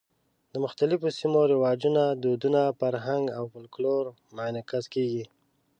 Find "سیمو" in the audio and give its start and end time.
1.19-1.41